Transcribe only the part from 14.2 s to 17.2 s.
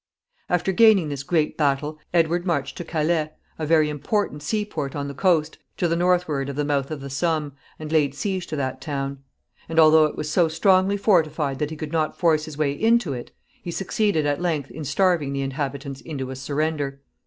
at length in starving the inhabitants into a surrender.